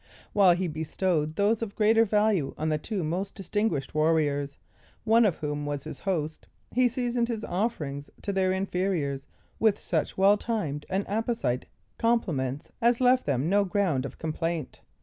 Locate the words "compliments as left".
11.99-13.27